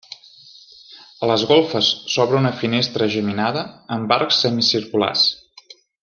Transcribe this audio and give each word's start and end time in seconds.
A 1.25 1.29
les 1.31 1.43
golfes 1.51 1.89
s'obre 2.13 2.39
una 2.41 2.53
finestra 2.63 3.09
geminada 3.19 3.65
amb 3.97 4.15
arcs 4.19 4.39
semicirculars. 4.47 5.27